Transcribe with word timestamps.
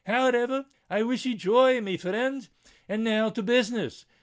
However—I 0.07 1.03
wish 1.03 1.27
ye 1.27 1.35
joy, 1.35 1.79
my 1.79 1.95
frind; 1.95 2.49
and 2.89 3.03
now 3.03 3.29
to 3.29 3.43
business. 3.43 4.07